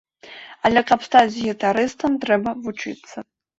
Але 0.69 0.83
каб 0.91 1.05
стаць 1.09 1.35
гітарыстам, 1.37 2.17
трэба 2.25 2.57
вучыцца. 2.67 3.17